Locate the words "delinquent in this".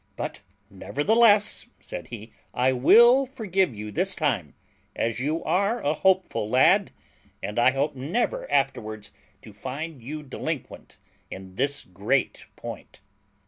10.23-11.83